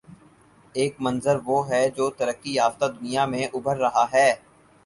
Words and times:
ایک 0.75 0.95
منظروہ 0.99 1.69
ہے 1.69 1.83
جو 1.89 2.09
ترقی 2.09 2.53
یافتہ 2.53 2.85
دنیا 2.85 3.25
میں 3.25 3.47
ابھر 3.53 3.77
رہا 3.77 4.05
ہے۔ 4.13 4.29